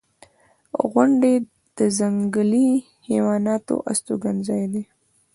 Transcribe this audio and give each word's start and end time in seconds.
•غونډۍ 0.91 1.35
د 1.77 1.79
ځنګلي 1.97 2.67
حیواناتو 3.07 3.75
استوګنځای 3.91 4.63
دی. 4.73 4.83